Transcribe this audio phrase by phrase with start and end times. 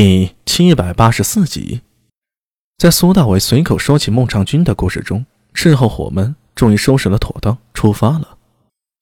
[0.00, 1.80] 第七百八十四集，
[2.76, 8.38] 在苏大伟随口说起孟尝君的故事中，斥候伙们终于收拾了妥当，出发了。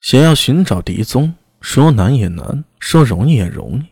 [0.00, 3.84] 想要寻找狄宗，说难也难，说容易也容易。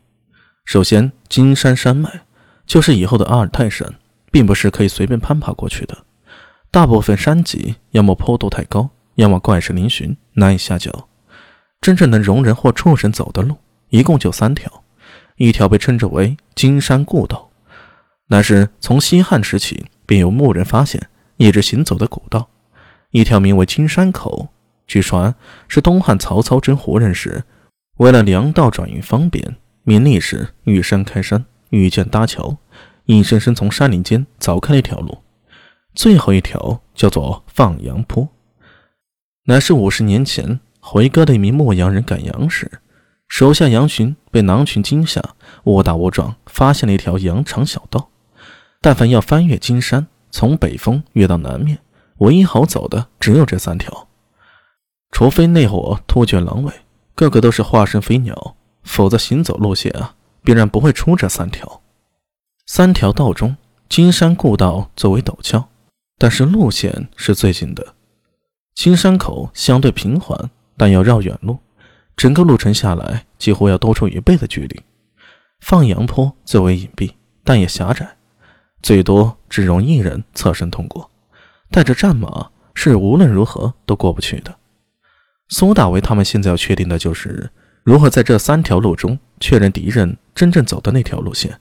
[0.64, 2.22] 首先，金山山脉
[2.64, 3.96] 就是以后的阿尔泰山，
[4.32, 6.06] 并不是可以随便攀爬过去的。
[6.70, 11.06] 大部分山脊要么坡度太高，要么怪石嶙峋，难以下脚。
[11.82, 13.58] 真正能容人或畜生走的路，
[13.90, 14.83] 一共就三条。
[15.36, 17.50] 一条被称之为金山故道，
[18.28, 22.48] 那是从西汉时起便有牧人发现一直行走的古道；
[23.10, 24.48] 一条名为金山口，
[24.86, 25.34] 据传
[25.66, 27.42] 是东汉曹操征胡人时，
[27.96, 32.56] 为了粮道转运方便，命力时遇山开山，遇涧搭桥，
[33.06, 35.22] 硬生生从山林间凿开了一条路；
[35.94, 38.28] 最后一条叫做放羊坡，
[39.46, 42.70] 乃是五十年前回歌的一名牧羊人赶羊时。
[43.28, 48.10] 手下羊群被狼群惊吓，误打误撞发现了一条羊肠小道。
[48.80, 51.78] 但凡要翻越金山，从北峰越到南面，
[52.18, 54.08] 唯一好走的只有这三条。
[55.10, 56.72] 除非那伙突厥狼尾
[57.14, 61.80] 个个都是化身飞鸟，否则行走路线啊，必然不会出这三条。
[62.66, 63.56] 三条道中，
[63.88, 65.68] 金山故道作为陡峭，
[66.18, 67.94] 但是路线是最近的。
[68.74, 71.58] 金山口相对平缓，但要绕远路。
[72.16, 74.82] 整个路程下来，几乎要多出一倍的距离。
[75.60, 77.12] 放羊坡最为隐蔽，
[77.42, 78.16] 但也狭窄，
[78.82, 81.10] 最多只容一人侧身通过，
[81.70, 84.54] 带着战马是无论如何都过不去的。
[85.48, 87.50] 苏大为他们现在要确定的就是
[87.82, 91.60] 如何在这三条路中确认敌人真正走的那条路线。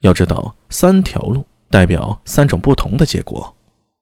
[0.00, 3.56] 要知道，三条路代表三种不同的结果：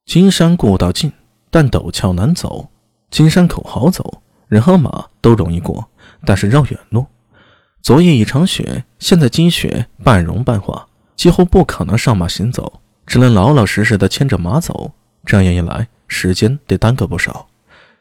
[0.06, 1.12] 金山故道近，
[1.50, 2.68] 但陡峭难走；
[3.10, 4.22] 金山口好走。
[4.48, 5.88] 人和马都容易过，
[6.24, 7.06] 但是绕远路。
[7.82, 14.92] 昨夜一场雪，现在积雪半融半化，几乎不可能上马行走，只能老老实实的牵着马走。
[15.26, 17.46] 这样一来，时间得耽搁不少。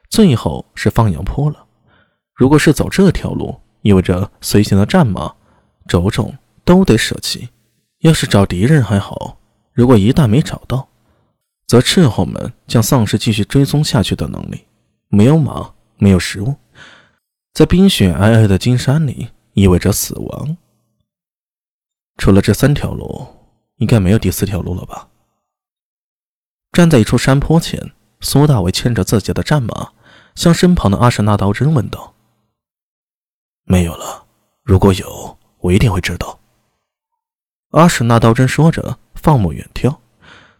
[0.10, 1.66] 最后是放羊坡了。
[2.34, 5.34] 如果是走这条路，意味着随行的战马、
[5.88, 6.34] 种种
[6.64, 7.50] 都得舍弃。
[8.00, 9.38] 要是找敌人还好，
[9.74, 10.88] 如果一旦没找到，
[11.68, 14.66] 则斥候们将丧失继续追踪下去的能力。
[15.10, 15.72] 没有马。
[16.04, 16.58] 没有食物，
[17.54, 20.58] 在冰雪皑皑的金山里，意味着死亡。
[22.18, 23.26] 除了这三条路，
[23.78, 25.08] 应该没有第四条路了吧？
[26.74, 29.94] 站在一处山坡前，苏大伟牵着自己的战马，
[30.36, 32.14] 向身旁的阿什纳刀真问道
[33.64, 34.26] ：“没有了。
[34.62, 36.38] 如果有，我一定会知道。”
[37.72, 39.96] 阿什纳刀真说着，放目远眺，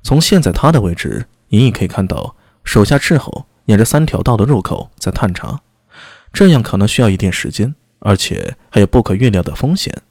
[0.04, 2.34] 从现在他的位置，隐隐可以看到
[2.64, 3.46] 手下斥候。
[3.66, 5.62] 沿着三条道的入口在探查，
[6.32, 10.02] 这样可能需要一定时间，而且还有不可预料的风险。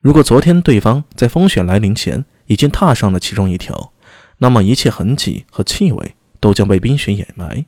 [0.00, 3.92] 如果昨天对方在风雪来临前已经踏上了其中一条，
[4.38, 7.64] 那么一切痕迹和气味都将被冰雪掩埋。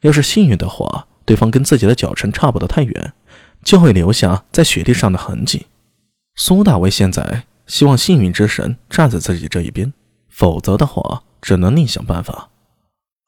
[0.00, 3.12] 要是幸运的话，对方跟自己的脚程差不得太远，
[3.62, 5.66] 就会留下在雪地上的痕迹。
[6.34, 9.94] 苏大为现在希望幸运之神站在自己这一边，
[10.28, 12.50] 否则的话，只能另想办法。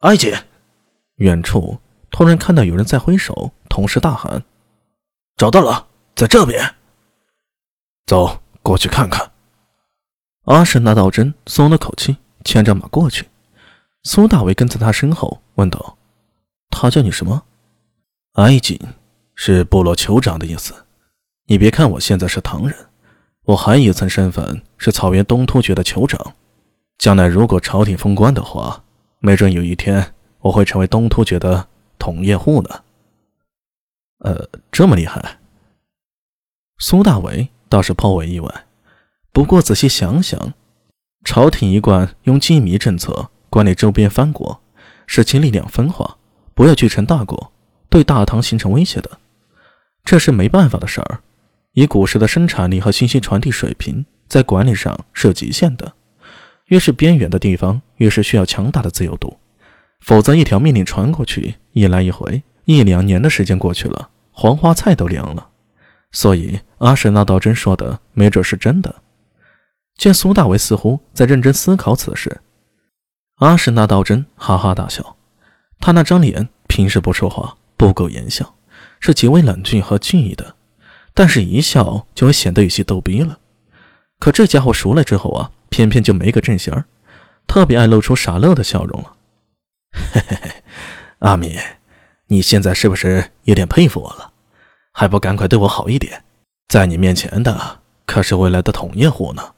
[0.01, 0.45] 艾姐。
[1.17, 1.79] 远处
[2.11, 4.45] 突然看到有人在挥手，同时大喊
[5.37, 6.75] ：“找到了，在这边！”
[8.07, 9.33] 走过去看看。
[10.45, 13.27] 阿什拿道真松了口气，牵着马过去。
[14.03, 15.97] 苏大为跟在他身后，问道
[16.71, 17.43] ：“他叫你什么
[18.35, 18.81] ？”“埃及，
[19.35, 20.75] 是部落酋长的意思。
[21.47, 22.77] 你别看我现在是唐人，
[23.45, 26.35] 我还有一层身份是草原东突厥的酋长。
[26.99, 28.85] 将来如果朝廷封官的话，
[29.21, 30.15] 没准有一天……”
[30.45, 31.69] 我会成为东突厥的
[31.99, 32.83] 统业户呢。
[34.19, 35.39] 呃，这么厉害？
[36.79, 38.67] 苏大为倒是颇为意外。
[39.33, 40.53] 不过仔细想想，
[41.25, 44.61] 朝廷一贯用机密政策管理周边藩国，
[45.07, 46.19] 使其力量分化，
[46.55, 47.53] 不要聚成大国，
[47.89, 49.19] 对大唐形成威胁的，
[50.05, 51.21] 这是没办法的事儿。
[51.73, 55.95] 以古时的生产力和信息传递水平，在管理上是有极限的。
[56.67, 59.39] 越是边远的地方，越是需要强大的自由度。
[60.05, 65.49] 否则，一条命令传过去，一来一回，一两年的时间过去了，黄花菜都凉了。
[66.13, 68.97] 所以，阿什纳道真说的没准是真的。
[69.97, 72.43] 见苏大为似乎在认真思考此事，
[73.37, 75.17] 阿什纳道真哈哈大笑。
[75.81, 78.57] 他那张脸平时不说话，不苟言笑，
[79.01, 80.55] 是极为冷峻和俊逸的，
[81.15, 83.39] 但是一笑就会显得有些逗逼了。
[84.19, 86.85] 可这家伙熟了之后啊，偏偏就没个正形儿，
[87.47, 89.14] 特别爱露出傻乐的笑容了。
[89.95, 90.63] 嘿嘿嘿，
[91.21, 91.57] 阿米，
[92.27, 94.33] 你现在是不是有点佩服我了？
[94.93, 96.25] 还不赶快对我好一点！
[96.69, 99.55] 在你面前的可是未来的统叶户呢。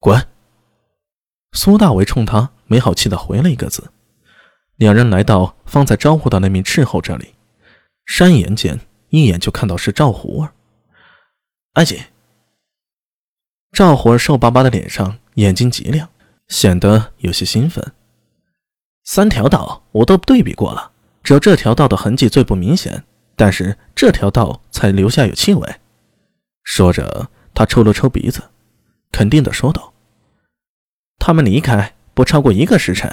[0.00, 0.26] 滚！
[1.52, 3.90] 苏大为冲他没好气的回了一个字。
[4.76, 7.34] 两人来到方才招呼的那名斥候这里，
[8.06, 8.80] 山岩间
[9.10, 10.52] 一眼就看到是赵虎儿。
[11.74, 12.06] 安姐。
[13.72, 16.08] 赵虎儿瘦巴巴的脸上眼睛极亮，
[16.48, 17.92] 显得有些兴奋。
[19.12, 20.92] 三条道我都对比过了，
[21.24, 23.02] 只有这条道的痕迹最不明显，
[23.34, 25.68] 但是这条道才留下有气味。
[26.62, 28.40] 说着，他抽了抽鼻子，
[29.10, 29.92] 肯定的说道
[31.18, 33.10] ：“他们离开不超过一个时辰。”